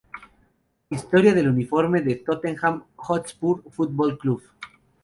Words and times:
Historia 0.89 1.31
del 1.35 1.49
uniforme 1.49 2.01
del 2.01 2.23
Tottenham 2.23 2.85
Hotspur 2.95 3.61
Football 3.71 4.17
Club 4.17 4.41